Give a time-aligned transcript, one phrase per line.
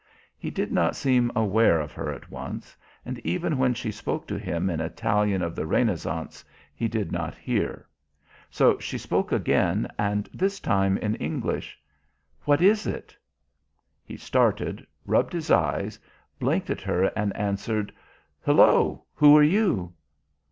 [0.35, 4.39] He did not seem aware of her at once, and even when she spoke to
[4.39, 6.43] him in Italian of the Renaissance
[6.73, 7.87] he did not hear.
[8.49, 11.77] So she spoke again and this time in English:
[12.45, 13.15] "What is it?"
[14.03, 15.99] He started, rubbed his eyes,
[16.39, 17.93] blinked at her and answered:
[18.45, 19.93] "Hullo, who are you?"